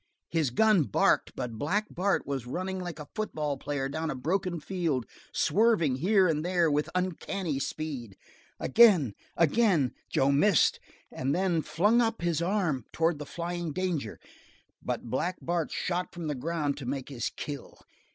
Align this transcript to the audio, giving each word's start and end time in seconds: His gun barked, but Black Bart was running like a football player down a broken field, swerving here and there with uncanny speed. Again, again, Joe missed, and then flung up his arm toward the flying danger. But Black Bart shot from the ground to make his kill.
His 0.31 0.49
gun 0.49 0.85
barked, 0.85 1.33
but 1.35 1.59
Black 1.59 1.85
Bart 1.91 2.25
was 2.25 2.47
running 2.47 2.79
like 2.79 2.97
a 2.97 3.07
football 3.13 3.55
player 3.57 3.87
down 3.87 4.09
a 4.09 4.15
broken 4.15 4.59
field, 4.59 5.05
swerving 5.31 5.97
here 5.97 6.27
and 6.27 6.43
there 6.43 6.71
with 6.71 6.89
uncanny 6.95 7.59
speed. 7.59 8.17
Again, 8.59 9.13
again, 9.37 9.93
Joe 10.09 10.31
missed, 10.31 10.79
and 11.11 11.35
then 11.35 11.61
flung 11.61 12.01
up 12.01 12.23
his 12.23 12.41
arm 12.41 12.83
toward 12.91 13.19
the 13.19 13.27
flying 13.27 13.73
danger. 13.73 14.19
But 14.81 15.03
Black 15.11 15.37
Bart 15.39 15.69
shot 15.71 16.15
from 16.15 16.25
the 16.25 16.33
ground 16.33 16.77
to 16.77 16.87
make 16.87 17.09
his 17.09 17.29
kill. 17.29 17.77